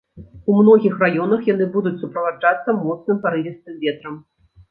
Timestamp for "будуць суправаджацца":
1.75-2.75